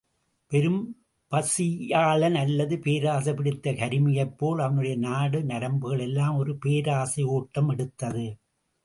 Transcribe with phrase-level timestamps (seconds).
[0.51, 0.79] பெரும்
[1.31, 8.25] பசியாளன் அல்லது பேராசை பிடித்த கருமியைப் போல் அவனுடைய நாடி நரம்புகளிலெல்லாம் ஒரு பேராசை யோட்டமெடுத்தது.